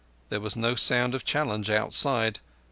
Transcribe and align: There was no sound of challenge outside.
There 0.29 0.39
was 0.41 0.55
no 0.55 0.73
sound 0.73 1.13
of 1.13 1.25
challenge 1.25 1.69
outside. 1.69 2.39